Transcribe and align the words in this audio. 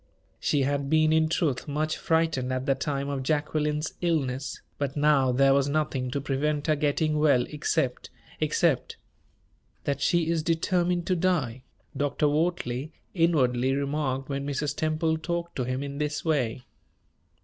She 0.39 0.63
had 0.63 0.89
been 0.89 1.13
in 1.13 1.29
truth 1.29 1.67
much 1.67 1.95
frightened 1.95 2.51
at 2.51 2.65
the 2.65 2.73
time 2.73 3.07
of 3.07 3.21
Jacqueline's 3.21 3.93
illness; 4.01 4.59
but, 4.79 4.97
now, 4.97 5.31
there 5.31 5.53
was 5.53 5.69
nothing 5.69 6.09
to 6.09 6.19
prevent 6.19 6.65
her 6.65 6.75
getting 6.75 7.19
well 7.19 7.43
except 7.49 8.09
except 8.39 8.97
"That 9.83 10.01
she 10.01 10.27
is 10.27 10.41
determined 10.41 11.05
to 11.05 11.15
die," 11.15 11.61
Dr. 11.95 12.25
Wortley 12.27 12.93
inwardly 13.13 13.75
remarked 13.75 14.27
when 14.27 14.43
Mrs. 14.47 14.75
Temple 14.75 15.19
talked 15.19 15.55
to 15.57 15.65
him 15.65 15.83
in 15.83 15.99
this 15.99 16.25
way. 16.25 16.63